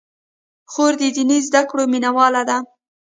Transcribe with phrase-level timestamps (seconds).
[0.71, 2.57] خور د دیني زدکړو مینه واله ده.